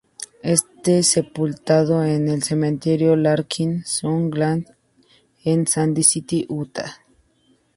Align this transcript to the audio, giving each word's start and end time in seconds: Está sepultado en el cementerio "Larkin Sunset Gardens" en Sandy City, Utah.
Está 0.41 1.03
sepultado 1.03 2.03
en 2.03 2.27
el 2.27 2.41
cementerio 2.41 3.15
"Larkin 3.15 3.85
Sunset 3.85 4.33
Gardens" 4.33 4.71
en 5.43 5.67
Sandy 5.67 6.01
City, 6.01 6.43
Utah. 6.49 7.03